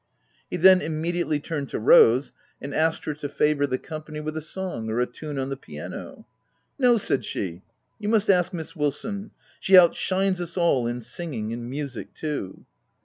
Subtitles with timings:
[0.49, 4.41] He then immediately turned to Rose, and asked her to favour the company with a
[4.41, 6.25] song, or a tune on the piano.
[6.79, 7.61] c< No/' said she;"
[7.99, 9.29] you must ask Miss Wil son:
[9.59, 12.65] she outshines us all in singing, and music too."